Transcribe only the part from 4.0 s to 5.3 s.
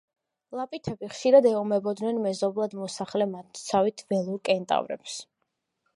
ველურ კენტავრებს.